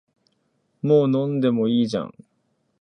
[0.81, 2.13] もう飲んでもいいじゃん